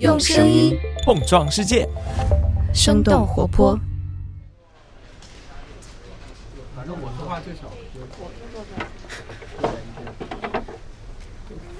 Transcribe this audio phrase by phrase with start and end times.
[0.00, 1.88] 用声音碰撞世界，
[2.74, 3.78] 生动活泼。
[6.76, 7.62] 反正我说话最少，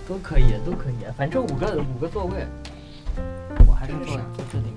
[0.08, 2.46] 都可以，都可以，反正五个五个座位，
[3.68, 4.72] 我还是坐坐这里。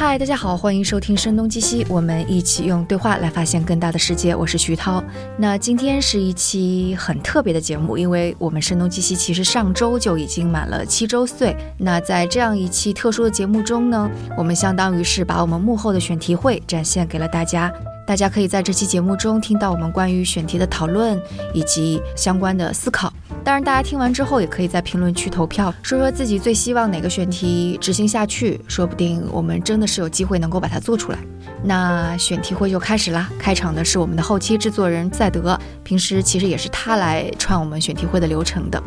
[0.00, 4.32] 嗨，大家好，欢迎收听《声东击西》，我们一起用对话来发现更大的世界。
[4.32, 5.02] 我是徐涛。
[5.36, 11.56] 那今天是一期很特别的节目，因为我们《声东击西》其实上周就已经满了七周岁。
[11.76, 17.68] 那在这样一期特殊的节目中呢，我们相当于是把我们幕后的选题会展现给了大家。
[18.08, 21.20] 大家可以在这期节目中听到我们关于选题的讨论
[21.52, 23.12] 以及相关的思考。
[23.44, 31.18] 当然，大家听完之后也可以在评论区投票，说说自己最希望哪个选题执行下去，说不定我们真的是有机会能够把它做出来。
[31.62, 33.28] 那选题会就开始啦！
[33.38, 38.82] 开场的是我们的后期制作人赛德，平时其实也是他来串我们选题会的流程的。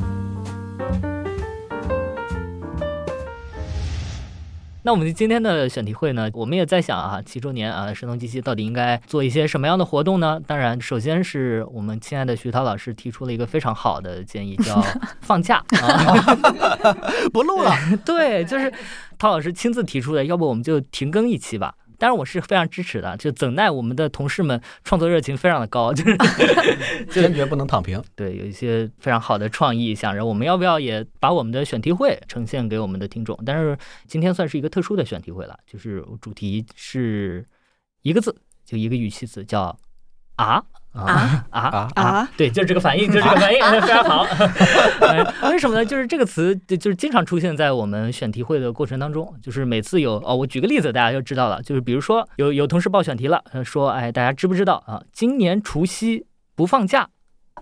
[4.83, 10.41] 那我们今天的选题会呢，我们也在想啊，七周年啊，声东击西到底应该做一些什么样的活动呢？
[10.47, 14.83] 当然，首先是我们亲爱的徐涛老师提出了一个非常好的建议，叫
[15.21, 16.35] 放假啊，
[17.31, 17.71] 不录了。
[18.03, 18.73] 对，就是
[19.19, 21.75] 涛老师亲自提出的，要不我们就停更一期吧。
[22.01, 26.17] 当然，我是非常支持的，就怎奈我们的同事们创作热情非常的高，就是
[27.11, 28.03] 坚决不能躺平。
[28.15, 33.39] 对，有一些非常好的创意，想着我们要不要也把我们的选题会呈现给我们的听众。
[33.45, 37.45] 但是今天算是一个特殊的选题会了，就是主题是
[38.01, 38.35] 一个字，
[38.65, 39.77] 就一个语气词，叫
[40.37, 40.63] 啊。
[40.93, 42.29] 啊啊啊！
[42.35, 44.27] 对，就是这个反应，就是这个反应，非常好。
[45.49, 45.85] 为什么呢？
[45.85, 49.33] 就是这个词，就是经常出现在我们选题会的过程当中。
[49.41, 51.61] 就是每次有哦，我举个例子，大家就知道了。
[51.61, 55.01] 就是比如说，有有同事报选题了，说，哎，大家知不知道啊？
[55.13, 56.25] 今年除夕
[56.55, 57.07] 不放假。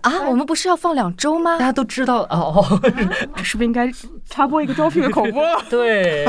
[0.02, 1.58] 啊，我们不是要放两周吗？
[1.58, 2.64] 大家都知道哦，
[3.42, 3.90] 是不是应该
[4.24, 5.44] 插播一个招聘的口播？
[5.68, 6.24] 对，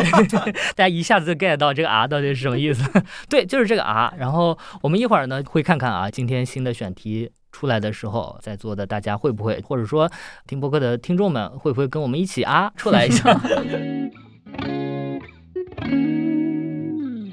[0.75, 2.83] 大家一下子就 get 到这个啊到底是什么意思？
[3.29, 4.13] 对，就是这个啊。
[4.17, 10.11] 然后我们一会儿呢会看看啊，今天新的选题出来的时候，在座的大家会不会，或者说
[10.47, 13.33] 听播客的听众们会不会跟我们一起啊出来一下？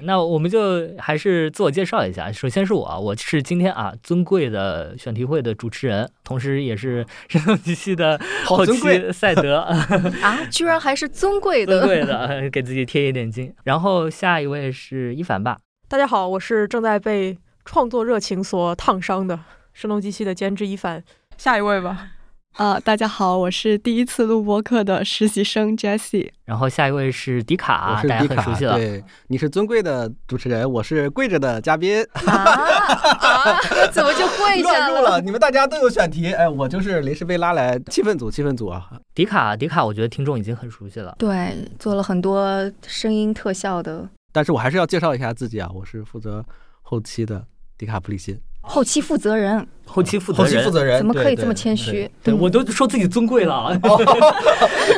[0.09, 2.33] 那我们就还是自我介绍一下。
[2.33, 8.73] 首先是我，我是今天啊尊贵的选题会的主持人，同时也是声东击西的后期
[9.13, 9.59] 赛德
[10.25, 13.55] 啊，居然还是尊贵的，尊贵的， 给自己贴一点金。
[13.65, 15.59] 然后下一位是一凡吧。
[15.89, 17.37] 大家好，我是正在被
[17.67, 19.39] 创作热情所烫伤的
[19.75, 21.05] 声东击西的监制一凡。
[21.37, 22.13] 下一位吧。
[22.59, 26.29] 啊，大家好，我是第一次录播客的实习生 Jessie。
[26.45, 32.05] 然后下一位是迪卡，我是迪卡，对，你是尊贵的主持人，我是跪着的嘉宾。
[32.27, 33.61] 啊，
[33.93, 35.21] 怎么就跪下 了？
[35.21, 38.91] 你们大家都有选题，哎，我就是临时被拉来气氛组，气氛组啊。
[39.15, 44.09] 迪卡，迪卡，我觉得听众已经很熟悉了，对，做了很多声音特效的。
[44.33, 46.45] 但是我还是要介绍一下自己啊，我是负责
[46.83, 47.47] 后期的
[47.77, 48.37] 迪卡普利辛。
[48.61, 52.11] 后期负责人，后期负责人，后期负责人，怎么可以这么谦虚？
[52.23, 53.75] 对我都说自己尊贵了，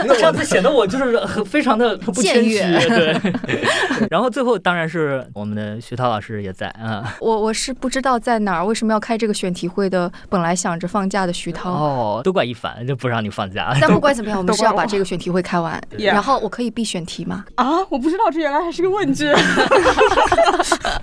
[0.08, 2.58] 这样子显得我就是很非常的不谦虚。
[2.58, 3.16] 对，
[4.10, 7.16] 然后最后当然是我们的徐涛老师也在啊。
[7.20, 10.10] 我我是不知道在哪儿，为什么要开这个选题会的？
[10.28, 13.72] 本来想着放假的徐涛哦，都怪一凡就不让你放假。
[13.80, 15.80] 但不管怎么样，我们是要把这个选题会开完。
[15.96, 17.44] 然后我可以必选题吗？
[17.54, 19.32] 啊，我不知道这原来还是个问句，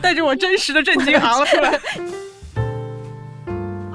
[0.02, 1.80] 带着我真实的震惊行了出来。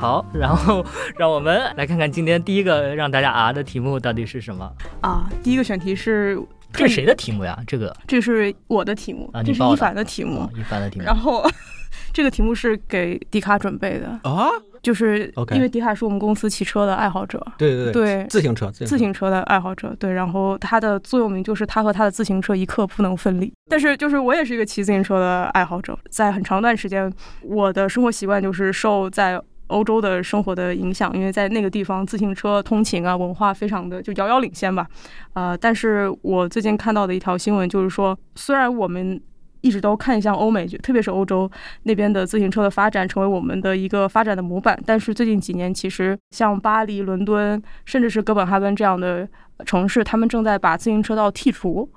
[0.03, 0.85] 好，然后
[1.17, 4.69] 让我们来看看今天第一个让大家啊的题目到底是什么
[5.01, 5.31] 啊？
[5.45, 6.37] 第一个选题是
[6.73, 7.57] 这是谁的题目呀？
[7.69, 11.05] 这个这是我的题目啊，这是一凡的题目，一凡的题目。
[11.05, 11.49] 然后
[12.13, 14.49] 这个题目是给迪卡准备的啊，
[14.83, 20.13] 就是因为迪卡是我们公司骑车的爱好者，对对对，自行车自行车的爱好者，对。
[20.13, 23.53] 然后他的座右铭就是他和他的自行车一刻不能分离。
[23.71, 27.09] 但是就是我也是一个骑自行车的爱好者，在很长一段时间，
[27.43, 29.41] 我的生活习惯就是受在。
[29.73, 34.87] 欧洲的生活的影响，因为在那个地方自行车通勤啊，文化非常的就遥遥领先吧。
[35.33, 39.21] 呃，但是我最近看到的一条新闻就是说，虽然我们
[39.63, 41.51] 一直都看向欧美，特别是欧洲
[41.85, 49.27] 那边的自行车的发展成为我们的一个发展的模板，但是最近几年其实像巴黎、伦敦，甚至是哥本哈根这样的
[49.65, 51.89] 城市，他们正在把自行车道剔除。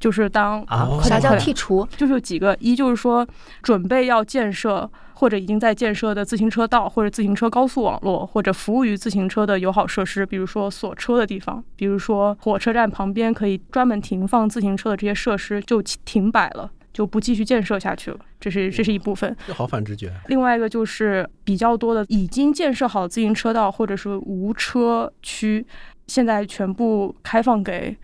[0.00, 1.86] 就是当啊，啥叫剔除？
[1.94, 3.28] 就是几个一，就是说
[3.60, 4.90] 准备要建设
[5.20, 18.18] 或者已经在建设的自行车道或者自行车高速网络，或者服务于自行车的友好设施，比如说锁车的地方，比如说火车站旁边可以专门停放自行车的这些设施就停摆了，就不继续建设下去了。
[18.40, 19.36] 这是这是一部分。
[19.48, 20.10] 好反直觉。
[20.28, 25.66] 另外一个就是比较多的已经建设好自行车道或者是无车区，
[26.06, 27.94] 现在全部开放给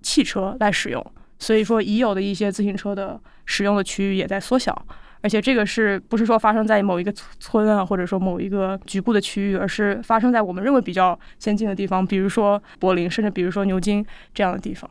[0.00, 1.04] 汽车来使用。
[1.40, 4.86] 所以说已有的一些自行车的使用的区域也在缩小。
[5.22, 14.04] 而且这个是不是说发生在某一个村啊，或者说某一个局部的区域，而是发生在我们认为比较先进的地方，比如说柏林，甚至比如说牛津
[14.34, 14.90] 这样的地方，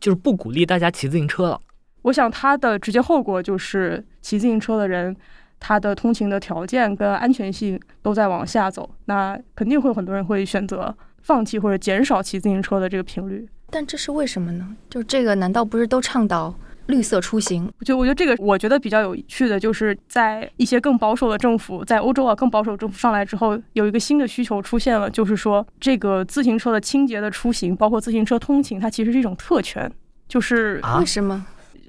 [0.00, 1.60] 就是不鼓励大家骑自行车了。
[2.02, 5.14] 我想它的直接后果就是骑自行车的人，
[5.60, 10.92] 他的通勤的条件跟安全性都在往下走，那肯定会有很多人会选择
[11.22, 13.48] 放弃或者减少骑自行车的这个频率。
[13.70, 14.76] 但这是为什么呢？
[14.90, 16.54] 就这个难道不是都倡导？
[16.86, 29.90] 绿色出行，就我觉得这个，我觉得比较有趣的，就是在一些更保守的政府，在欧洲啊更保守政府上来之后，有一个新的需求出现了，就是说这个自行车的清洁的出行，包括自行车通勤，它其实是一种特权。
[30.28, 31.44] 就是为什么？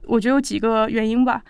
[0.05, 1.41] 我觉得有几个原因吧，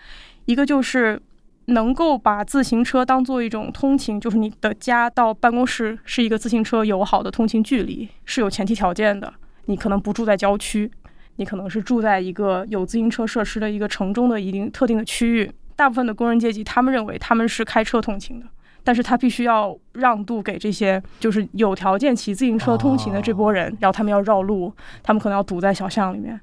[0.44, 1.20] 一个就是
[1.66, 9.32] 能够把自行车当做一种通勤，就是你的家到办公室是一个自行车友好的通勤距离，是有前提条件的，
[9.64, 10.88] 你可能不住在郊区。
[11.36, 15.50] 你可能是住在一个有自行车设施的一个城中的一定特定的区域。
[15.76, 18.46] 大部分的工人阶级，他们认为他们是开车通勤的，
[18.84, 24.72] 但是他必须要让渡给这些就是有条件骑自行车通勤的这波人，然后他们要绕路，
[25.02, 26.40] 他们可能要堵在小巷里面，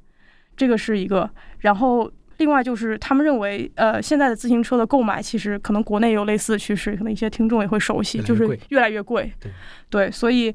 [0.57, 1.29] 这个是一个。
[1.59, 9.31] 然后另外就是他们认为，呃，现在的自行车的购买其实可能国内有类似的趋势，可能一些听众也会熟悉，就是越来越贵。
[9.39, 9.51] 对，
[9.89, 10.53] 对，所以。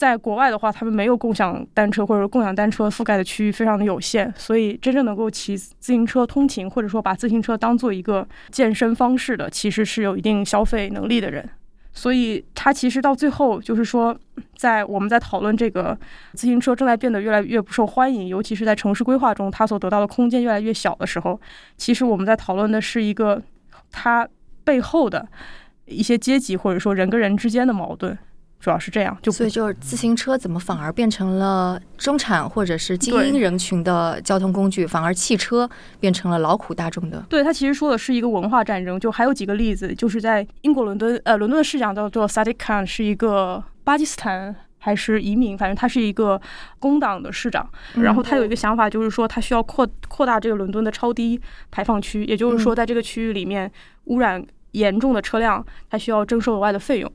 [0.00, 11.46] 在国外的话，他们没有共享单车或者共享单车覆盖的区域非常的有限，所以真正能够骑自行车通勤，或者说把自行车当做一个健身方式的，其实是有一定消费能力的人。
[11.92, 14.18] 所以，他其实到最后就是说，
[14.56, 15.94] 在我们在讨论这个
[16.32, 21.38] 自行车正在变得越来越不受欢迎，尤其是在城市规划中，它所得到的空间越来越小的时候，
[21.76, 23.42] 其实我们在讨论的是一个
[23.92, 24.26] 它
[24.64, 25.28] 背后的
[25.84, 28.16] 一些阶级或者说人跟人之间的矛盾。
[28.60, 35.68] 主要是这样，就所以就是自行车怎么反而变成了中产或者是精英人群的交通工具，反而汽车
[35.98, 37.24] 变成了劳苦大众的。
[37.28, 46.38] 对他其实说的是一个文化战争，就还有几个例子，就是在英国伦敦，呃，伦敦的市长叫做 Sadiq Khan，是一个巴基斯坦还是移民，反正他是一个
[46.78, 47.66] 工党的市长。
[47.94, 51.40] 然后他有一个想法，就是说他需要扩扩大这个伦敦的超低
[51.70, 53.70] 排放区，也就是说在这个区域里面
[54.04, 57.10] 污染严重的车辆，他需要征收额外的费用。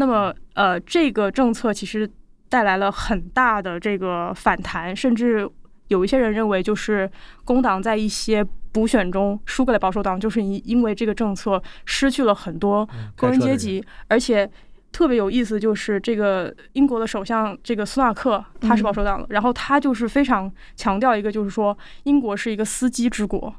[0.00, 2.08] 那么，呃，这个政策其实
[2.48, 5.50] 带来了很大的这个反弹，甚至
[5.88, 7.10] 有一些人认为，就是
[7.44, 13.84] 工党在一些补选中输给了保守党，就是因因为这个政策失去了很多工人阶级。
[14.06, 14.48] 而且
[14.92, 23.52] 特别有意思，就是这个英国的首相这个苏纳克，他是保守党的，然后他就是非常强调一个，就是说英国是一个司机之国，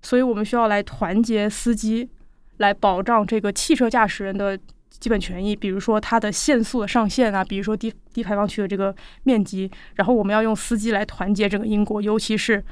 [0.00, 2.08] 所以我们需要来团结司机，
[2.58, 4.56] 来保障这个汽车驾驶人的。
[4.90, 8.94] 基本权益，比如说它的限速的上限啊，比如说低低排放区的这个
[9.24, 12.64] 面积，然后我们要用司机来团结整个英国，尤其是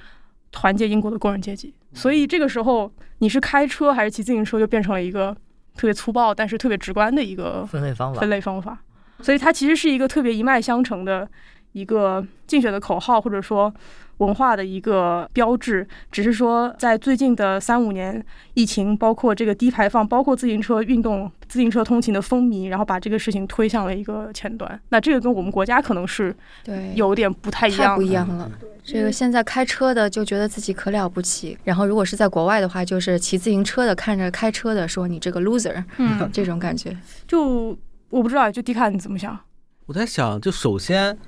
[0.50, 1.74] 团结英国的工人阶级。
[1.92, 5.36] 所以这个时候，你是开车还是骑自行车，就变成了一个
[5.76, 8.20] 特别粗暴但是特别直观的一个分类方法。
[8.20, 8.78] 分类方法，
[9.20, 11.28] 所以它其实是一个特别一脉相承的
[11.74, 13.70] 一个竞选的口号，或者说。
[14.18, 18.24] 文化的一个标志，只是说在最近的三五年，
[18.54, 24.80] 疫情包括这个低排放，包括自行车运动、自行车通勤的风靡，然后把这个事情推向了一个前端。
[24.90, 28.48] 那这个跟我们国家可能是对有点不太一样，不一样了。
[28.84, 36.96] 这个现在开车的就觉得自己可了不起，然后如果是在国外的话，就是骑自行车的看着开车的说你这个 loser，嗯， 这种感觉。
[37.26, 37.76] 就
[38.10, 39.36] 我不知道，就迪卡你怎么想？
[39.86, 41.18] 我在想，就首先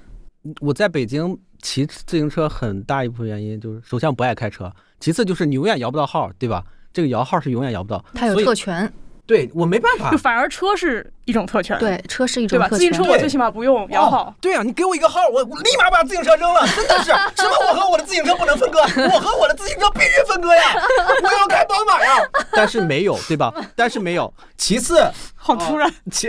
[0.60, 1.38] 我在北京。
[1.62, 6.62] 骑自行车很大一部分原因就是，首先不爱开车，其次就是你永远摇不到号，对吧？
[6.92, 8.92] 这个摇号是永远摇不到，它有特权。
[9.24, 11.78] 对我没办法，就反而车是一种特权。
[11.78, 12.78] 对，车是一种特权。
[12.78, 14.35] 自行车我最起码不用摇号。
[14.40, 16.66] 对啊，你给我一个号，我我立马把自行车扔了。
[16.75, 18.80] 真的是，什么我和我的自行车不能分割？
[19.12, 20.62] 我和我的自行车必须分割呀！
[21.23, 22.16] 我要开宝马呀！
[22.52, 23.52] 但是没有，对吧？
[23.75, 24.33] 但是没有。
[24.56, 25.04] 其次。
[25.38, 26.28] 好突然，其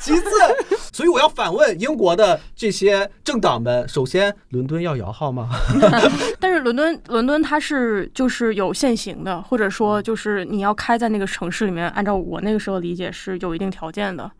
[0.00, 0.28] 其次，
[0.92, 5.50] 所以我要反问英国的这些政党们：首先，伦敦要摇号吗？
[6.40, 14.30] 但是伦敦，伦敦它是就是有限行的，或者说就是你要开在那个城市里面，按照我那个时候理解是有一定条件的，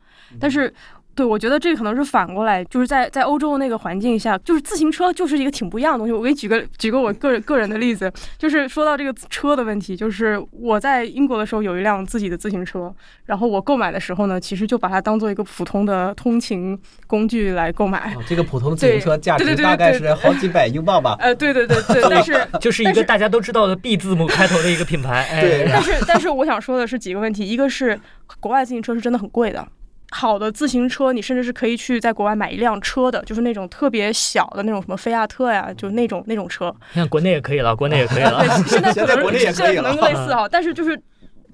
[0.41, 0.73] 但是。
[1.15, 6.13] 对，我觉得这个可能是反过来，就是在在欧洲的那个环境下，就是自行车就是一个挺不一样的东西。
[6.13, 12.93] 我给你举个举个我个人个人的例子，就是说到这个车的问题，就是我在英国的时候有一辆自己的自行车，
[13.27, 18.15] 然后我购买的时候呢，其实就把它当做一个普通的通勤工具来购买。
[18.27, 21.17] 这个普通的 自行车价值大概是好几百英镑吧？
[21.23, 25.29] 呃，对对对对， 但是就是一个大家都知道的 B 字母开头的一个品牌。
[25.41, 27.99] 对，但是但是我想说的是几个问题，一个是
[28.41, 29.67] 国外自行车是真的很贵的。
[30.15, 36.75] 好的自行车，你甚至是可以去在国外买一辆车的，就是那种特别小的那种什么菲亚特呀，就那种那种车。
[36.93, 38.39] 你看国内也可以了，国内也可以了。
[38.39, 41.01] 对，现在现在国内也可以了现在可能类似哈，但是就是。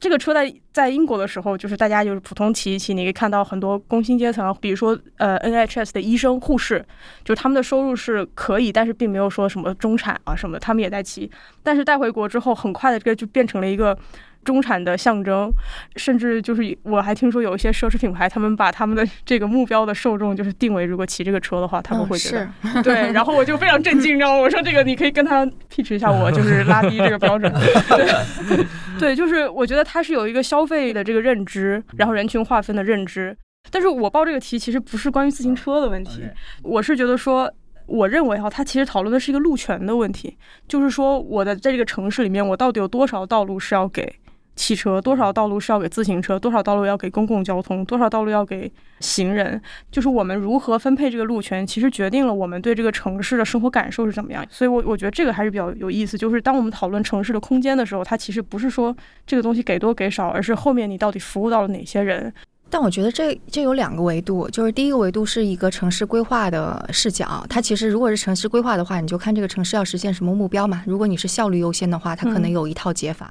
[0.03, 6.83] 这个车在在英国的时候，就是大家就是普通骑一骑，你可以看到很多工薪阶层，比如说呃 NHS 的医生、护士，
[7.23, 11.31] 就他们的收入是可以，但是并没有说什么中产啊什么的，他们也在骑。
[11.63, 13.95] 但是带回国之后，很快的这个就变成了一个
[14.45, 15.51] 中产的象征，
[15.97, 23.13] 甚至就是我还听说有一些奢侈品牌，他们把他们的 这个目标的受众就是定为，如果骑这个车的话，他们会觉得、是对。
[23.13, 24.41] 然后我就非常震惊，你知道吗？
[24.41, 27.53] 我说这个你可以跟他 pitch 一下我，就是拉低这个标准。
[27.53, 28.67] 对，
[28.99, 33.37] 对，就是我觉得它是有一个消费的这个认知，然后人群划分的认知。
[33.71, 36.23] 但是我报这个题其实不是关于自行车的问题，
[36.63, 37.53] 我是觉得说。
[37.87, 40.37] 我认为哈，它其实讨论的是一个路权的问题，
[40.69, 44.15] 就是说我的在这个城市里面，我到底有多少道路是要给
[44.57, 54.45] 汽车，多少道路是要给自行车，多少道路要给公共交通，多少道路要给行人，就是我们如何分配这个路权，其实决定了我们对这个城市的生活感受是怎么样。
[54.51, 58.95] 所以我我觉得这个还是比较有意思，就是当我们讨论城市的空间的时候，它其实不是说
[59.27, 62.33] 这个东西给多给少，而是后面你到底服务到了哪些人。
[62.71, 70.83] 但我觉得这这有两个维度，就是第一个维度是一个城市规划的视角，它其实如果是城市规划的话，你就看这个城市要实现什么目标嘛。
[70.87, 73.27] 如果你是效率优先的话，它可能有一套解法；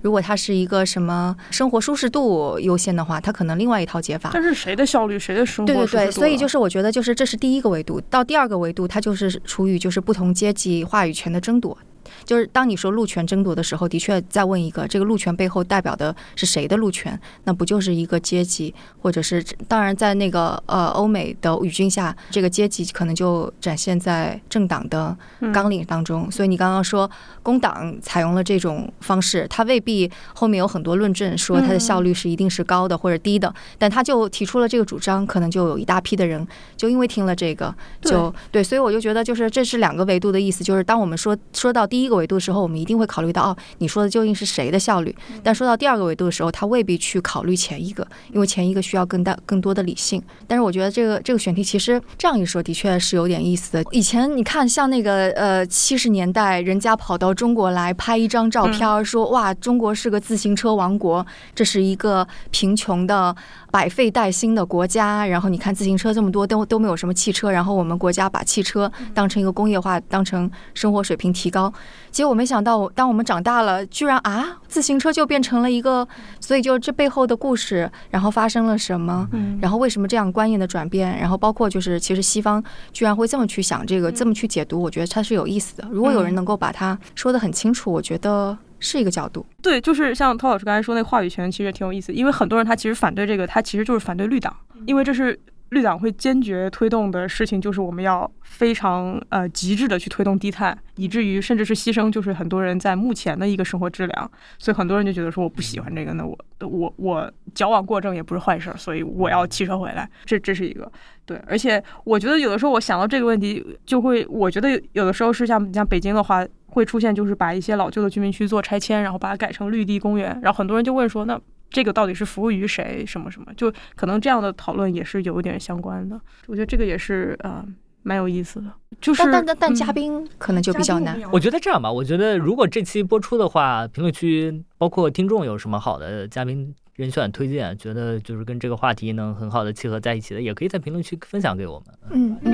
[0.00, 4.30] 如果它是一个什么生活舒适度优先的话，它可能另外一套解法。
[4.32, 11.76] 但是谁的效率，谁的生活对对对，舒适度啊所以就是我觉得就是这是第一个维度，到第二个维度，它就是处于就是不同阶级话语权的争夺。
[12.24, 17.18] 就是当你说路权争夺的时候，的确再问一个这个路权背后代表的是谁的路权？
[17.44, 25.16] 那不就是一个阶级，或者是当然在那个呃欧美的语境下，这个阶级可能就展现在政党的
[25.52, 26.30] 纲领当中。
[26.30, 27.10] 所以你刚刚说
[27.42, 45.14] 工党采用了这种方式，它未必后面有很多论证说它的效率是一定是高的或者低的，但他就提出了这个主张，可能就有一大批的人就因为听了这个就对，所以我就觉得就是这是两个维度的意思，就是当我们说说到第一个维度的时候，我们一定会考虑到哦，你说的究竟是谁的效率？
[45.42, 50.22] 但说到第二个维度的时候，他未必去考虑前一个，因为前一个需要更大更多的理性。
[50.46, 53.84] 但是我觉得这个这个选题其实这样一说，的确是有点意思的。
[53.90, 63.34] 以前你看像那个呃七十年代，人家跑到中国来拍一张照片，说哇，中国是个自行车王国，这是一个贫穷的
[63.70, 65.26] 百废待兴的国家。
[65.26, 71.72] 然后你看自行车这么多，都都没有什么汽车，然后我们国家把汽车当成一个工业化，当成生活水平提高。
[72.14, 76.06] 结果没想到，当我们长大了，居然啊，自行车就变成了一个，
[76.38, 85.88] 所以就这背后的故事，然后发生了什么，嗯然后为什么这样观念的转变，然后包括就是其实西方居然会这么去想这个，这么去解读，我觉得它是有意思的。
[85.90, 89.44] 如果有人能够把它说得很清楚，我觉得是一个角度。
[89.60, 94.54] 对，就是像涛老师刚才说那话语权，其实也挺有意思，因为很多人他其实反对这个，他其实就是反对绿党，
[94.86, 95.36] 因为这是
[95.70, 110.90] 绿党会坚决推动的事情，就是我们要非常呃极致的去推动低碳，以至于甚至是牺牲就是很多人在目前的一个生活质量，所以很多人就觉得说我不喜欢这个，那我我我矫枉过正也不是坏事儿，所以我要骑车回来，这这是一个。
[111.26, 121.40] 对，而且我觉得有的时候我想到这个问题，就会我觉得有有的时候是像像北京的话，会出现就是把一些老旧的居民区做拆迁，然后把它改成绿地公园，然后很多人就问说，那
[121.74, 123.04] 这个到底是服务于谁？
[123.04, 123.52] 什么什么？
[123.54, 126.20] 就可能这样的讨论也是有一点相关的。
[126.46, 127.66] 我觉得这个也是呃
[128.04, 128.72] 蛮有意思的。
[129.00, 131.20] 就是但但但嘉宾可能就比较难。
[131.32, 141.98] 我觉得这样吧，我觉得如果这期播出的话，评论区包括听众有什么好的嘉宾人选推荐，觉得就是跟这个话题能很好的契合在一起的，也可以在评论区分享给我们。
[142.12, 142.52] 嗯嗯。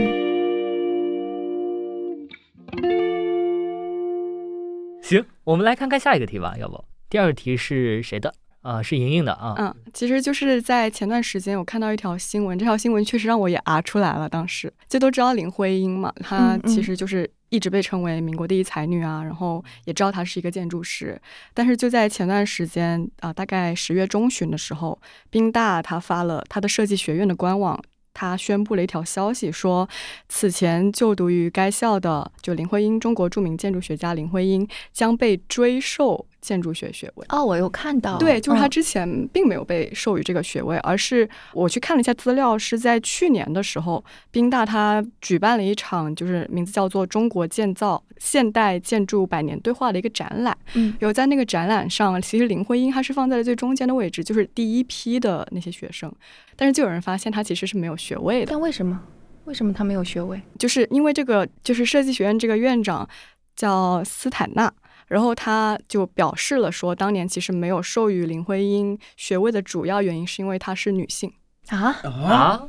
[5.03, 8.33] 行，我们来看看下一个题吧，要不第二个题是谁的？
[8.63, 9.55] 啊、是莹莹的啊。
[9.59, 14.29] 嗯，其实就是在前段时间，我看到一条新闻，这条新闻确实让我也啊出来了。
[14.29, 21.21] 当时就都知道林徽因嘛，她其实就是一直被称为民国第一才女啊，然后也知道她是一个建筑师。
[21.55, 25.01] 但是就在前段时间啊、大概十月中旬的时候，
[25.31, 27.83] 宾大他发了他的设计学院的官网。
[28.13, 29.89] 他宣布了一条消息，说
[30.29, 37.27] 此前就读于该校的就林徽因，中国著名建筑学家林徽因将被追授建筑学学位。
[37.29, 50.57] 哦，我有看到，对，就是他嗯之前并没有被授予这个学位，而是我去看了一下资料，是在去年的时候，宾大他举办了一场就是名字叫做“中国建造现代建筑百年对话”的一个展览。
[50.75, 56.13] 嗯有在那个展览上，其实林徽因她是放在了最中间的位置，就是第一批的那些学生，
[56.57, 58.47] 但是就有人发现她其实是没有学位的。
[58.51, 59.01] 但为什么？
[59.47, 60.41] 为什么他没有学位？
[60.59, 63.09] 就是因为这个，就是设计学院这个院长
[63.57, 64.73] 叫斯坦纳，
[65.11, 71.33] 然后他就表示了说，当年其实没有授予林徽因学位的主要原因是因为她是女性。
[71.67, 72.63] 啊，啊，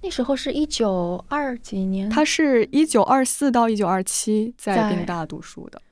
[0.00, 5.82] 那时候是一九二几年，他是一九二四到一九二七在在宾大读书的。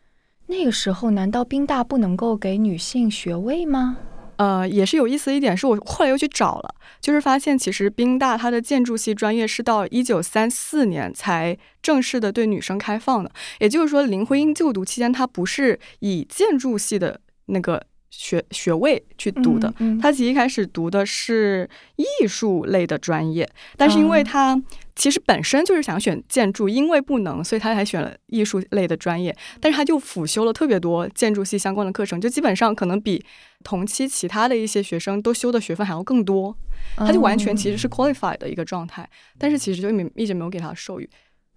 [0.47, 3.97] 那个时候难道宾大不能够给女性学位吗？
[4.37, 19.99] 呃，也是有意思的一点是我后来又去找了，就是发现其实宾大它的建筑系专业是到一九三四年才正式的对女生开放的，也就是说林徽因就读期间她不是以建筑系的那个学学位去读的，嗯嗯。
[19.99, 24.25] 她其实一开始读的是艺术类的专业，但是因为哦。
[24.25, 24.63] 她
[24.95, 29.35] 其实本身就是想选建筑，因为不能，所以他才选了艺术类的专业。
[29.61, 33.25] 但是他就辅修了特别多建筑系相关的课程，就基本上可能比
[33.65, 36.57] 同期其他的一些学生都修的学分还要更多。
[36.97, 39.09] 他就完全其实是 qualified 的一个状态，
[39.39, 41.09] 但是其实就没一直没有给他授予。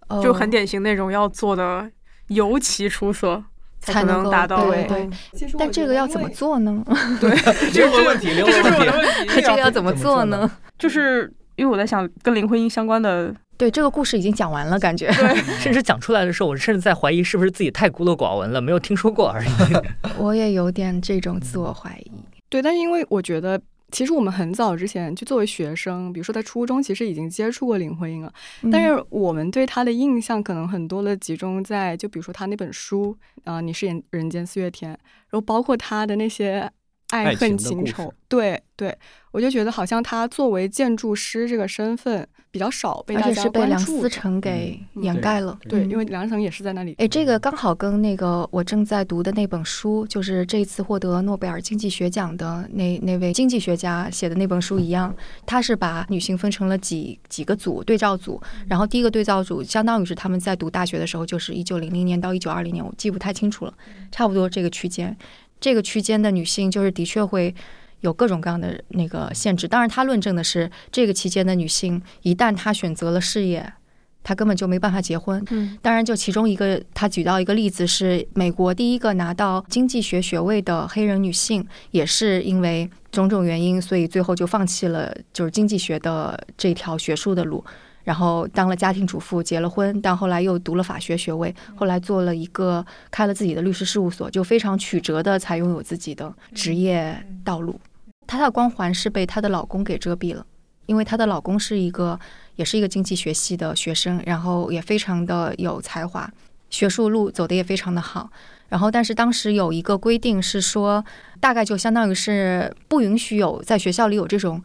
[0.07, 1.91] 哦就很典型那种要做的
[2.27, 3.43] 尤其出色，
[3.79, 5.09] 才能达到对
[5.57, 6.29] 但这个要怎么？
[6.29, 6.83] 做呢？
[7.73, 9.25] 灵魂 问题，这是我的问题。
[9.25, 9.41] 问题。
[9.41, 10.49] 这个要怎么做呢？
[10.77, 15.11] 就是因为我在想跟林徽因相关的，对，这个故事已经讲完了，感觉。
[15.59, 19.47] 甚至讲出来的时候，我甚至在怀疑是不是自己太孤陋寡闻了，没有听说过而已。
[20.17, 22.11] 我也有点这种自我怀疑。
[22.49, 23.61] 对，但是因为我觉得。
[23.91, 28.33] 其实我们很早之前就作为学生，比如说在初中，其实已经接触过林徽因了。
[28.69, 36.69] 但是我们对她的印象可能很多的集中在，就比如说她那本书啊、你是人人间四月天》，然后包括她的那些
[37.09, 38.95] 爱恨情仇，对对，
[39.31, 44.09] 我就觉得好像他作为建筑师这个身份比较少被而且大家是被梁思关注的。
[44.09, 45.57] 成给嗯掩盖了。
[45.69, 46.95] 对，嗯因为梁思成也是在那里。
[46.97, 63.73] 哎，这个刚好跟那个我正在读的那本书，就是这次获得诺贝尔经济学奖的那那位经济学家写的那本书一样，他是把女性分成了几几个组对照组，然后第一个对照组相当于是他们在读大学的时候，就是一九零零年到一九二零年，我记不太清楚了，
[64.11, 65.15] 差不多这个区间，
[65.65, 67.55] 这个区间的女性就是的确会。
[68.01, 73.73] 有各种各样的那个限制，当然，他论证的是这个期间的女性，一旦她选择了事业，
[74.21, 75.43] 她根本就没办法结婚。
[75.49, 87.63] 嗯当然，就其中一个，他举到一个例子是美国第一个拿到经济学学位的黑人女性，也是因为种种原因，所以最后就放弃了就是经济学的这条学术的路，
[88.05, 97.77] 然后当了家庭主妇，结了婚，但后来又读了法学学位，后来做了一个开了自己的律师事务所，就非常曲折的才拥有自己的职业道路。
[98.25, 100.45] 她的光环是被她的老公给遮蔽了。
[100.85, 102.19] 因为她的老公是一个，
[102.57, 106.31] 也是一个经济学系的学生，然后也非常的有才华，
[106.69, 108.29] 学术路走的也非常的好。
[108.69, 111.03] 然后，但是当时有一个规定是说，
[111.39, 114.61] 大概就相当于是不允许有在学校里有这种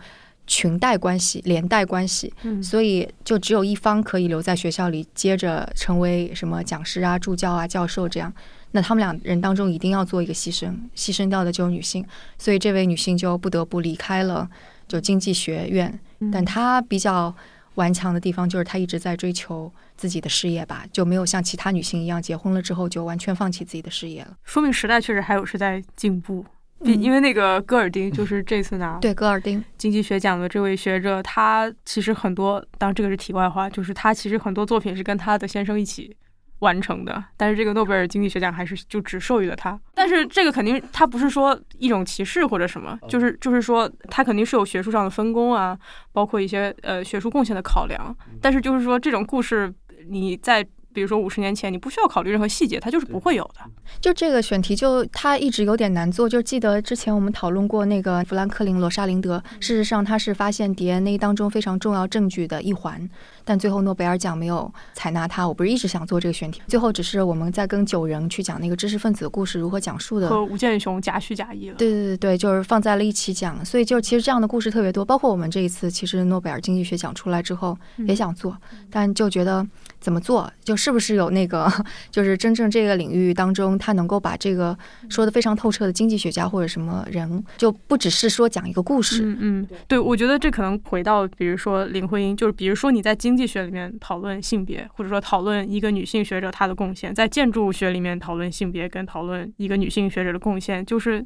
[0.51, 8.33] 裙带关系、连带关系，嗯所以就只有一方可以留在学校里，接着成为什么讲师啊、助教啊、教授这样。
[8.73, 12.05] 那他们两人当中一定要做一个牺牲，牺牲掉的就是女性，
[12.37, 14.49] 所以这位女性就不得不离开了
[14.89, 15.97] 就经济学院。
[16.33, 17.33] 但她比较
[17.77, 24.37] 顽强的地方就是她一直在追求自己的事业吧，就没有像其他女性一样结婚了之后就完全放弃自己的事业了。
[24.43, 26.45] 说明时代确实还有是在进步。
[26.85, 36.17] 因为那个戈尔丁就是这次拿对，戈尔丁，经济学奖的这位学者，他其实很多，当然这个是题外话，就是他其实很多作品是跟他的先生一起
[36.61, 39.79] 完成的，但是这个诺贝尔经济学奖还是就只授予了他。
[39.95, 45.79] 但是这个肯定他不是说一种歧视或者什么，就是就是说他肯定是有学术上的分工啊，
[46.13, 48.17] 包括一些呃学术贡献的考量。
[48.41, 49.73] 但是就是说这种故事
[50.09, 50.67] 你在。
[50.93, 53.61] 比如说五十年前，你不需要考虑任何细节，它就是不会有的。
[54.01, 56.29] 就这个选题就它一直有点难做。
[56.29, 63.09] 就记得之前我们讨论过那个富兰克林·罗莎琳德，事实上他是发现 DNA 当中非常重要证据的一环，
[63.51, 65.45] 但最后诺贝尔奖没有采纳他。
[65.49, 70.29] 我不是一直想做这个选题，最后只是我们在跟九人去讲那个知识分子的故事如何讲述的。
[70.29, 71.75] 和吴健雄假虚假意了。
[71.75, 78.57] 对对对对，就是放在了一起讲，所以就其实这样的故事特别多，包括我们这一次，其实诺贝尔经济学奖出来之后也想做，
[78.89, 79.67] 但就觉得
[79.99, 81.69] 怎么做，就是不是有那个，
[82.13, 101.25] 就是真正这个领域当中，他能够把这个说的非常透彻的经济学家或者什么人，就不只是说讲一个故事，嗯嗯，对，我觉得这可能回到，比如说林徽因，就是比如说你在经济学里面讨论性别，或者说讨论一个女性学者她的贡献，在建筑学里面讨论性别，跟讨论一个女性学者的贡献，就是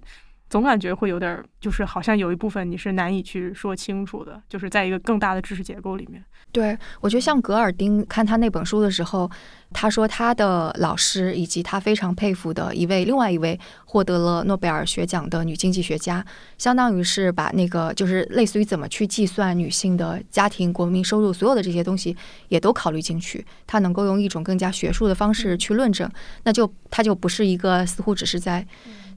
[0.50, 6.24] 总感觉会有点儿，就是好像有一部分你是难以去说清楚的，就是在一个更大的知识结构里面。
[6.52, 9.28] 对，我觉得像格尔丁看他那本书的时候，
[9.72, 16.24] 他说他的老师以及他非常佩服的一位另外一位获得了诺贝尔学奖的女经济学家，
[16.56, 23.44] 相当于是把那个就是类似于怎么去计算女性的家庭国民收入，所有的这些东西也都考虑进去。
[23.66, 26.08] 他能够用一种更加学术的方式去论证，
[26.44, 28.64] 那就他就不是一个似乎只是在。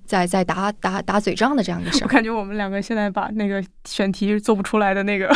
[0.08, 2.02] 在在打打打嘴仗的这样一个事儿。
[2.08, 5.30] 我感觉我们两个现在把那个选题做不出来的那个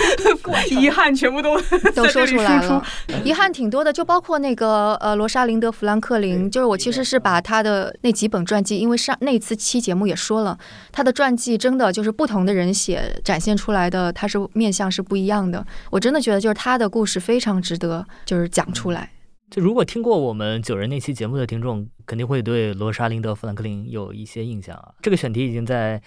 [0.70, 1.60] 遗憾全部都
[1.94, 2.82] 都说出来了，
[3.24, 10.56] 遗憾挺多的，就包括那个呃罗莎琳德·弗兰克林，就是我其实是把他的那几本传记，因为上那次期节目也说了，
[10.92, 15.66] 他的传记真的就是不同的人写展现出来的，他是面相是不一样的。
[15.90, 19.10] 我真的觉得就是他的故事非常值得就是讲出来。
[19.50, 24.92] 就如果听过我们九人那期节目的听众，肯定会对罗莎琳德·富兰克林有一些印象啊。
[25.00, 26.00] 这个选题已经在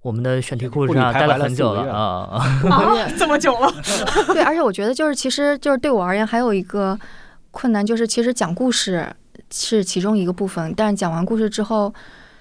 [0.00, 2.40] 我们的选题库上待了很久了啊。
[2.70, 3.70] 啊， 这么久了，
[4.32, 6.98] 对，而且我觉得就是其实就是对我而言还有一个
[7.50, 9.06] 困难，就是其实讲故事
[9.50, 11.92] 是其中一个部分，但是讲完故事之后，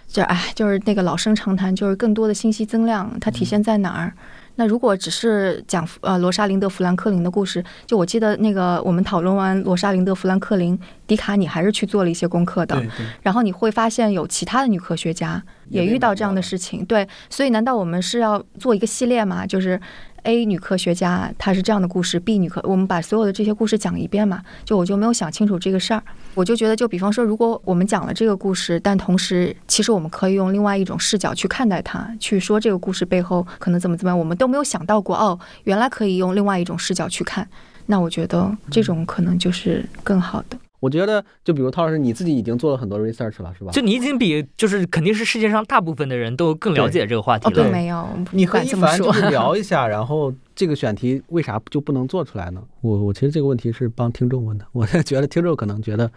[0.08, 4.14] 就哎，就是那个老生常谈，就是更多的信息增量，它体现在哪儿？
[4.58, 19.46] 那如果只是讲呃罗莎琳德·富兰克林的故事，就我记得那个我们讨论完罗莎琳德·富兰克林，迪卡你还是去做了一些功课的，对对，然后你会发现有其他的女科学家也遇到这样的事情，对，所以难道我们是要做一个系列吗？
[19.48, 19.80] 就是
[20.28, 24.44] A 女科学家她是这样的故事，B 女科，我们把所有的这些故事讲一遍嘛？
[24.66, 26.04] 就我就没有想清楚这个事儿，
[26.36, 37.48] 我就觉得，就比方说，如果我们讲了这个故事，但同时其实我们可以用另外一种视角去看待它，去说这个故事背后可能怎么怎么样，我们都没有想到过哦，原来可以用另外一种视角去看。
[37.86, 40.57] 那我觉得这种可能就是更好的。
[40.80, 43.72] 我觉得就比如陶老师，你自己已经做了很多 research 了，是吧？
[43.72, 47.64] 就你已经比就是肯定是世界上大部分的人都更了解这个话题哦，了。
[47.64, 49.12] 对没有，你和一凡就。
[49.12, 52.62] 是 聊一下，然后这个选题为啥就不能做出来呢？
[52.82, 56.12] 我我其实这个问题是帮听众问的，我 觉得听众可能觉得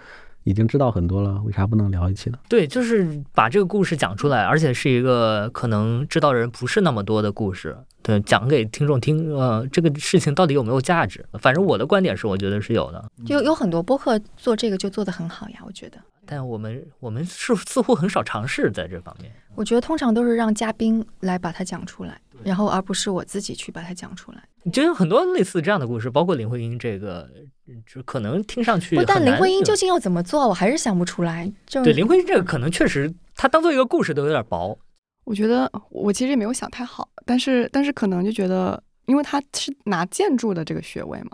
[0.45, 2.39] 已经知道很多了，为啥不能聊一起呢？
[2.49, 9.35] 对，就是把这个故事讲出来，而且是一个可能知道的人不是那么多的故事，对，讲给听众听。
[9.37, 11.25] 呃，这个事情到底有没有价值？
[11.41, 13.11] 反正我的观点是，我觉得是有的。
[13.27, 15.99] 就有很多播客做这个就做得很好呀，我觉得。
[16.27, 19.33] 但我们我们是似乎很少尝试在这方面。
[19.57, 24.43] 我觉得通常都是让嘉宾来把它讲出来，然后而不是我自己去把它讲出来。
[24.73, 27.49] 就有很多类似这样的故事，包括林徽因这个，嗯
[27.87, 31.51] 就可能听上去不，但林徽因究竟要怎么做，我还是想不出来。
[31.67, 34.79] 就对林徽因这个可能确实，它当做一个故事都有点薄。
[35.25, 41.31] 我觉得我其实也没有想太好，但是但是可能就觉得，因为他是拿建筑的这个学位嘛，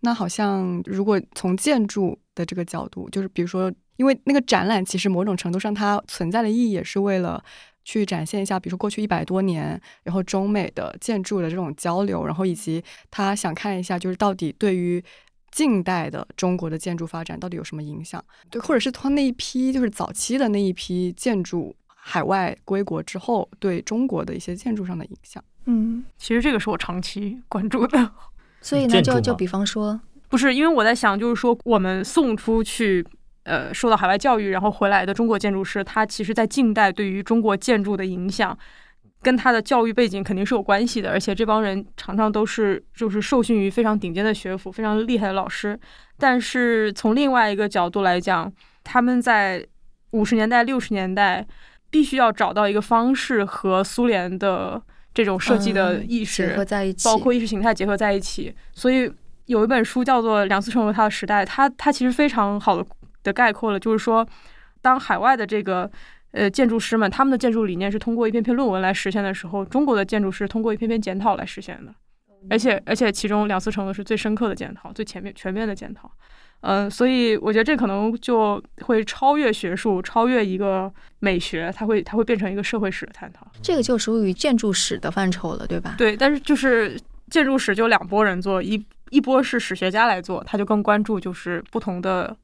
[0.00, 7.40] 那好像如果从建筑的这个角度，就是比如说，因为那个展览其实某种程度上它存在的意义也是为了
[7.84, 15.02] 去展现一下，比如说过去一百多年，然后中美的建筑的这种交流，然后以及他想看一下，就是到底对于。
[15.56, 18.22] 近代的中国的建筑发展到底有什么影响？
[18.50, 25.42] 对，或者是他那一批就是早期的那一批建筑海外归国之后对中国的一些建筑上的影响。
[25.64, 28.10] 嗯，其实这个是我长期关注的。
[28.60, 33.02] 所以呢，就就比方说，不是，因为我在想，就是说我们送出去，
[33.44, 38.56] 呃，受到海外教育然后回来的中国建筑师，他其实在近代对于中国建筑的影响，
[39.26, 41.10] 跟他的教育背景肯定是有关系的。
[41.10, 45.76] 而且这帮人常常都是就是受训于非常顶尖的学府，非常厉害的老师。
[46.16, 48.52] 但是从另外一个角度来讲，
[48.84, 49.66] 他们在
[50.12, 51.44] 五十年代、六十年代
[51.90, 54.80] 必须要找到一个方式和苏联的
[55.12, 58.54] 这种设计的嗯意识、结合在一起，包括意识形态结合在一起。
[58.72, 59.12] 所以
[59.46, 62.86] 有一本书叫做《梁思成和他的时代》，他他其实非常好的
[63.24, 64.24] 的概括了，就是说，
[64.80, 65.90] 当海外的这个
[66.36, 71.92] 呃建筑师们他们的建筑理念是通过一篇篇论文来实现的时候，中国的建筑师通过一篇篇检讨来实现的。
[72.48, 76.08] 而且而且，其中两次成的是最深刻的检讨，最前面全面的检讨。
[76.60, 83.44] 嗯，所以我觉得这可能就会超越学术，超越一个美学，它会它会变成一个社会史的探讨。
[83.60, 85.96] 这个就属于建筑史的范畴了，对吧？
[85.98, 86.96] 对，但是就是
[87.30, 92.36] 建筑史就两拨人做，一一波是史学家来做，他就更关注就是不同的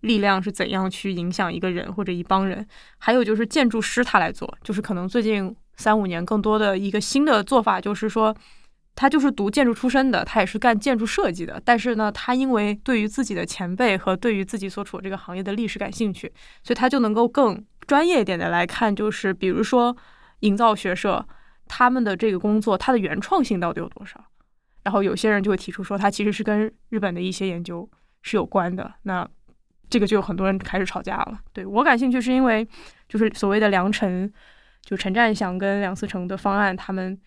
[0.00, 2.66] 力量是怎样去影响一个人或者一帮人，
[2.98, 8.36] 还有就是建筑师他来做，就是可能最近三五年更多的一个新的做法就是说。
[8.98, 16.32] 他就是读建筑出身的，他也是干建筑设计的，但是呢，他因为对于自己的前辈和对于自己所处这个行业的历史感兴趣，
[16.62, 19.94] 所以他就能够更专业一点的来看，就是比如说
[20.40, 21.22] 营造学社
[21.68, 24.18] 他们的这个工作，它的原创性到底有多少？
[24.84, 27.86] 然后有些人就会提出说，它其实是跟日本的一些研究
[28.22, 28.94] 是有关的。
[29.02, 29.28] 那
[29.88, 31.38] 这个就有很多人开始吵架了。
[31.52, 32.66] 对我感兴趣是因为
[33.08, 34.32] 就是所谓的梁晨，
[34.82, 37.18] 就陈占祥跟梁思成的方案，他们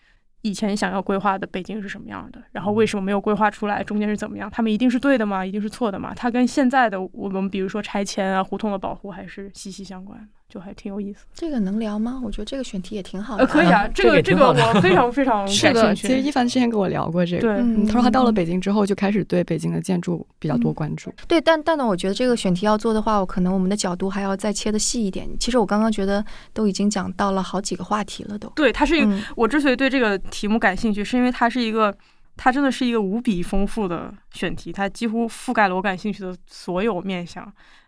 [0.42, 4.50] 以前想要规划的北京是什么样的，然后为什么没有规划出来，中间是怎么样？
[4.50, 5.44] 他们一定是对的吗？
[5.44, 6.14] 一定是错的吗？
[6.14, 11.24] 它跟现在的我们，比如说拆迁啊、胡同的保护，还是息息相关，就还挺有意思。
[11.32, 12.20] 这个能聊吗？
[12.22, 13.44] 我觉得这个选题也挺好的。
[13.44, 15.80] 呃，可以啊，这个这个我非常非常是的。
[15.80, 16.08] 感兴趣。
[16.08, 21.10] 其实一凡之前跟我聊过这个，对，嗯他说他到了北京之后就开始对北京的建筑比较多关注。
[21.28, 25.28] 对，但但呢，我觉得这个选题要做的话，我可能我们的角度还要再切的细一点。
[25.38, 28.48] 其实我刚刚觉得都已经讲到了好几个话题了，都。
[28.56, 31.94] 对，它是一个嗯我之所以对这个题目感兴趣，是因为它是一个，
[32.42, 37.46] 它真的是一个无比丰富的选题，它几乎覆盖了我感兴趣的所有面向。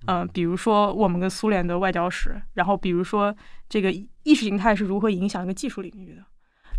[0.08, 3.34] 嗯、比如说我们跟苏联的外交史，然后比如说
[3.66, 6.22] 这个意识形态是如何影响一个技术领域的，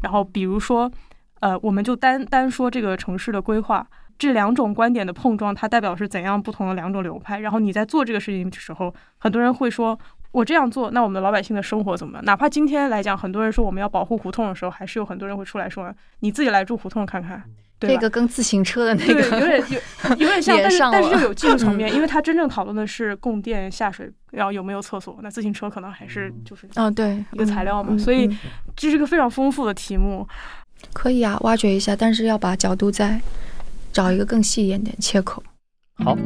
[0.04, 0.92] 然后比如说，
[1.40, 3.88] 呃，我们就单单说这个城市的规划。
[4.20, 7.40] 这两种观点的碰撞，它代表是怎样不同的两种流派？
[7.40, 10.00] 然后你在做这个事情的时候，很多人会说，
[10.34, 12.26] 我这样做，那我们老百姓的生活怎么办？
[12.26, 17.42] 哪怕今天来讲，很多人说我们要保护胡同的时候，还是有很多人会出来说，你自己来住胡同看看，
[17.80, 17.96] 对吧？
[17.96, 25.20] 这个跟自行车的那个，有，点有有点像，但是 但是又有技术层面， 因为它真正讨论的是供电、下水，然后有没有厕所。
[25.22, 28.38] 那自行车可能还是就是啊，对，一个材料嘛嗯所以嗯
[28.76, 30.28] 这是个非常丰富的题目。
[30.94, 33.22] 可以啊，挖掘一下，但是要把角度再
[33.92, 35.44] 找一个更细一点点切口。
[36.04, 36.18] 好，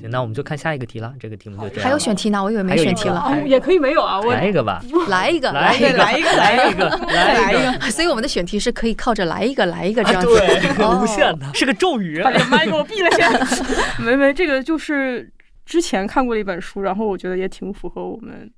[0.00, 1.12] 行，那我们就看下一个题了。
[1.18, 1.84] 这个题目就这样。
[1.84, 7.90] 还有选题呢，我以为没选题了，哦，也可以没有啊，我来一个吧，来一个，来一个， 来一个来来一个，来一个。
[7.90, 12.22] 所以我们的选题是可以靠着来一个来一个这啊，样子，对，哦无限的，是个咒语。
[12.22, 13.28] 把这个麦给我闭了先。
[14.04, 15.30] 没没，这个就是
[15.66, 18.50] 之前看过的一本书，然后我觉得也挺符合我们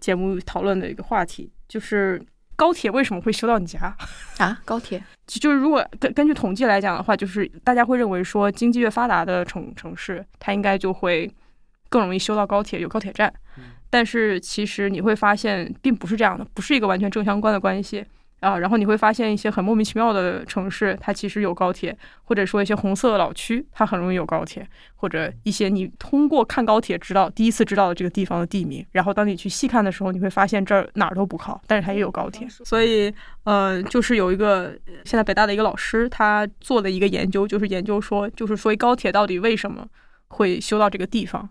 [0.00, 2.20] 节目讨论的一个话题，就是
[2.56, 3.96] 高铁为什么会修到你家？
[4.38, 11.30] 啊，高铁，就就是如果根根据统计来讲的话，就是大家会认为说，经济越发达的城城市，它应该就会
[11.88, 13.32] 更容易修到高铁，有高铁站。
[13.90, 18.04] 但是其实你会发现，并不是这样的，不是一个完全正相关的关系
[18.44, 18.58] 啊。
[18.58, 32.46] 然后你会发现一些很莫名其妙的城市，它其实有高铁，或者说一些红色的老区，它很容易有高铁，或者一些你通过看高铁知道第一次知道的这个地方的地名，然后当你去细看的时候，你会发现这儿哪儿都不靠，但是它也有高铁。
[32.48, 33.12] 所以
[33.44, 39.86] 呃，就是有一个现在北大的一个老师，他做的一个研究，就是研究说，就是说高铁到底为什么
[40.28, 41.48] 会修到这个地方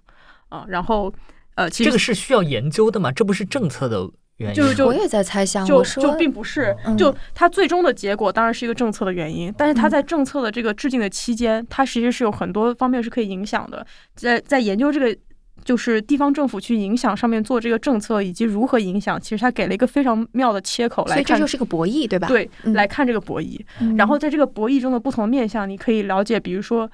[0.50, 0.66] 啊？
[0.68, 1.14] 然后
[1.56, 3.12] 呃，其实这个是需要研究的嘛？
[3.12, 4.56] 这不是政策的原因。
[4.56, 15.16] 就是就我也在猜想，就就并不是，嗯就它最终的结果当然是一个政策的原因，但是它嗯在政策的这个制定的期间，它其实是有很多方面是可以影响的，在在研究这个。
[15.64, 22.28] 就是地方政府去影响上面做这个政策，以及如何影响，其实它给了一个非常妙的切口来看，所以这就是个博弈，对吧？
[22.28, 23.58] 对，嗯来看这个博弈。
[23.80, 26.90] 嗯，然后在这个博弈中的不同面向，你可以了解，比如说，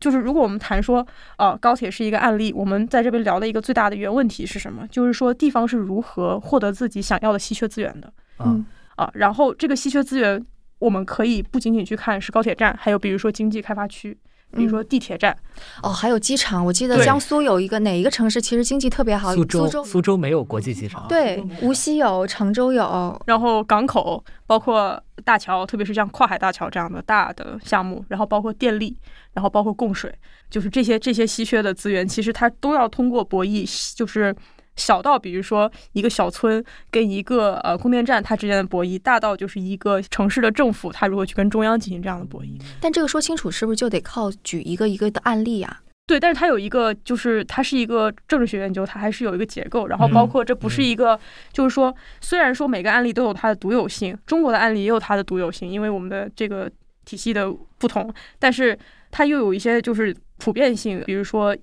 [0.00, 4.86] 就是如果我们谈说，呃，高铁是一个案例，我们在这边聊的一个最大的原问题是什么？
[4.90, 8.64] 就是说地方是如何获得自己想要的稀缺资源的嗯
[8.96, 9.10] 啊。
[9.14, 10.44] 然后这个稀缺资源，
[10.78, 14.16] 我们可以不仅仅去看是高铁站，还有比如说经济开发区，
[14.52, 15.36] 比如说地铁站。
[15.82, 19.84] 哦，还有机场，我记得江苏有一个哪一个城市其实经济特别好，苏州，州。
[19.84, 21.06] 苏州没有国际机场。
[21.08, 28.96] 对，无锡有，常州有，然后港口，包括大桥，特别是像跨海大桥这样的大的项目，然后包括电力，
[29.34, 30.12] 然后包括供水，
[30.48, 34.34] 就是这些这些稀缺的资源，其实它都要通过博弈，就是
[34.80, 42.58] 小到比如说一个小村跟一个呃供电站它之间的博弈，大到就是一个城市的政府它如何去跟中央进行这样的博弈。
[42.80, 45.82] 但这个说清楚是不是就得靠举一个一个的案例啊？
[46.06, 51.18] 对，但是它有一个，就是它是一个政治学研究，它还是有一个结构，然后包嗯括这不是一个，
[51.52, 56.68] 就是说，虽然说每个案例都有它的独有性，中国的案例也有它的独有性，因为我们的这个
[57.04, 58.76] 体系的不同，但是
[59.12, 61.56] 它又有一些就是普遍性，比如说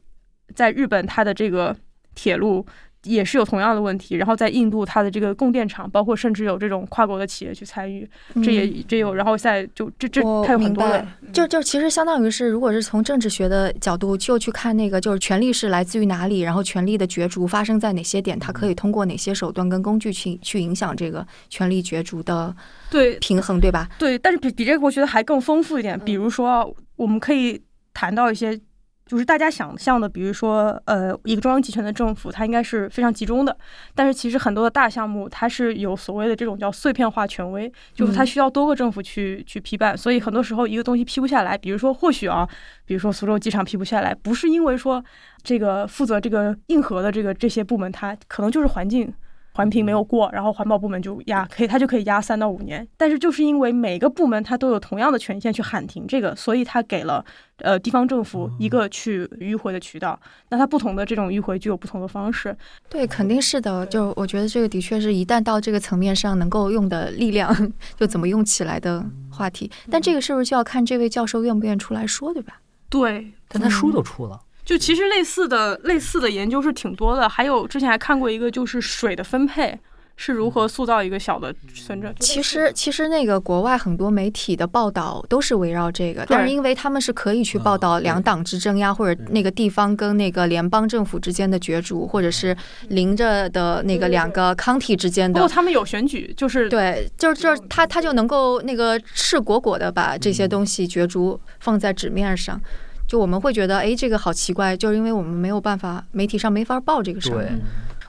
[0.56, 1.76] 在日本，它的这个
[2.16, 2.66] 铁路。
[3.04, 8.10] 也是有同样的问题，然后在印度，它的这个供电厂，包括甚至有这种跨国的企业去参与，
[8.44, 22.56] 这也嗯这有，然后在就这这我它有很明多的，就就其实相当于是，如果是从政治学的角度，就去看那个就是权力是来自于哪里，然后权力的角逐发生在哪些点，它可以通过哪些手段跟工具去去影响这个权力角逐的
[22.90, 23.18] 对。
[23.20, 23.90] 平衡，对吧？
[23.98, 26.00] 对，但是比比这个我觉得还更丰富一点。
[26.00, 26.18] 比嗯。
[26.18, 27.62] 如说啊，我们可以
[27.94, 28.60] 谈到一些，
[29.08, 33.58] 就是大家想象的，比如说，呃，一个中央集权的政府，它应该是非常集中的。
[33.96, 39.98] 但是其实很多的大项目，它是有所谓的这种叫碎片化权威，就是它嗯需要多个政府去去批办。
[39.98, 42.48] 所以很多时候一个东西批不下来，比如说或许啊，
[42.86, 45.04] 比如说苏州机场批不下来，不是因为说
[45.42, 49.14] 这个负责这个硬核的这个这些部门，它可能就是环境。
[49.58, 52.88] 环评没有过，然后环保部门就压，可以他就可以压三到五年。
[52.96, 57.26] 但是就是因为每个部门他都有同样的权限去喊停这个，所以他给了
[57.62, 60.20] 呃地方政府一个去迂回的渠道。
[60.50, 62.56] 那他不同的这种迂回具有不同的方式。
[62.88, 63.84] 对，肯定是的。
[63.88, 67.52] 就我觉得这个的确是一旦到这个层面上能够用的力量，
[67.98, 69.72] 就怎么用起来的话题。
[69.90, 72.62] 但这个是不是就要看这位教授愿不愿意出来说，对吧？
[72.92, 74.40] 对，但他书都出了。
[74.68, 79.80] 就其实类似的类似的研究是挺多的，还有之前还看过一个，就是水的分配
[80.18, 82.14] 是如何塑造一个小的村镇。
[82.20, 92.54] 其实其实那个国外很多媒体的报道都是围绕这个，但是因为他们是可以去报道两党之争呀，或者那个地方跟那个联邦政府之间的角逐，或者是
[92.90, 95.42] 邻着的那个两个 county 之间的。
[95.42, 102.60] 哦，他们有选举，就是对，就是就是他他就能够那个赤果果的把这些东西角逐放在纸面上。
[103.08, 107.50] 就我们会觉得，哎，这个好奇怪，就是因为我们没有办法，媒体上没法报这个事儿。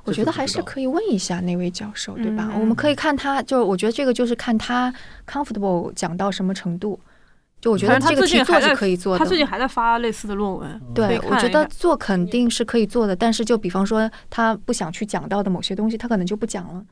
[0.05, 2.51] 我觉得还是可以问一下那位教授，对吧？
[2.59, 4.93] 我们可以看他，就是我觉得这个就是看他
[5.31, 6.99] comfortable 讲到什么程度。
[7.61, 9.19] 就我觉得这个题做是可以做的。
[9.19, 10.81] 他最近还在发类似的论文。
[10.95, 16.83] 对，我觉得做肯定是可以做的，但是就比方说他不想去讲到的某些东西，他可能就不讲了。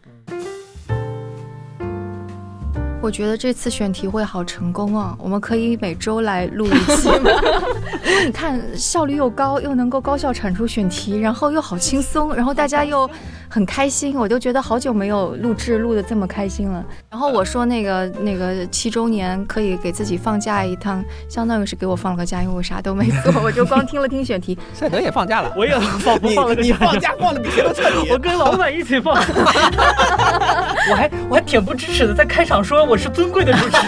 [3.06, 5.16] 我觉得这次选题会好成功啊！
[5.20, 7.30] 我们可以每周来录一期吗？
[8.04, 13.08] 因为你看效率又高，又能够高效产出选题，然后又好轻松，然后大家又。
[13.48, 16.84] 很开心，我就觉得好久没有录制录的这么开心了。
[17.10, 24.58] 然后我说那个那个七周年可以给自己放假一趟，相当于是给我放了个假，因为我啥都没做， 我就光听了听选题。
[24.72, 28.10] 赛德也放假了，我也放放了个假，你放假放的比谁都彻底。
[28.10, 29.14] 我跟老板一起放，
[30.90, 33.76] 我还我还挺不知耻的在开场说我是尊贵的主持。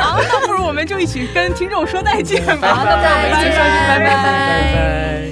[0.00, 2.74] 好，那不如我们就一起跟听众说再见吧。
[2.74, 5.25] 好，那我们一起说拜拜拜拜。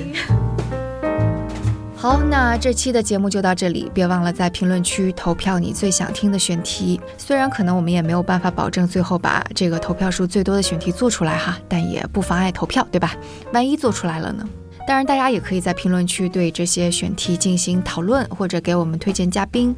[2.05, 7.01] 好，那这期的节目就到这里，别忘了在评论区投票你最想听的选题。
[7.17, 13.17] 虽然可能我们也没有办法保证最后把这个投票数最多的选题做出来哈，但也不妨碍投票，对吧？
[13.55, 14.47] 万一做出来了呢？
[14.87, 19.75] 当然，大家也可以在评论区对这些选题进行讨论，或者给我们推荐嘉宾。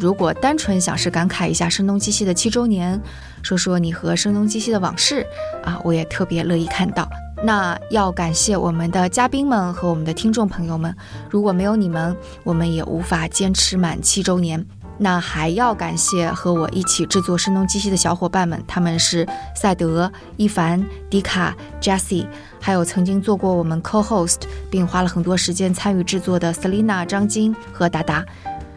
[0.00, 3.00] 如果单纯想是感慨一下声东击西的七周年，
[3.40, 5.24] 说说你和声东击西的往事
[5.62, 7.08] 啊，我也特别乐意看到。
[7.42, 10.94] 那要感谢我们的嘉宾们和我们的听众朋友们，
[11.30, 14.64] 如果没有你们，我们也无法坚持满七周年。
[15.00, 19.24] 那还要感谢和我一起制作声东击西的小伙伴们，他们是
[19.54, 22.26] 赛德、一凡、迪卡、Jesse，
[22.60, 28.26] 还有曾经做过我们 co-host 并花了很多时间参与制作的 Selina、张晶和达达。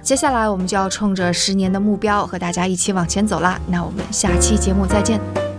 [0.03, 3.59] 接下来我们就要冲着十年的目标和大家一起往前走啦！
[3.67, 5.50] 那我们下期节目再见。